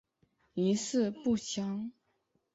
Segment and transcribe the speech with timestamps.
[0.55, 1.91] 余事不详。